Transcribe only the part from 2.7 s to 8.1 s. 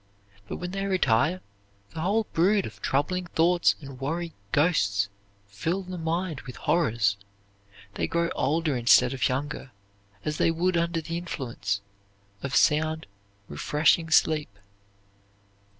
troubling thoughts and worry ghosts fill the mind with horrors. They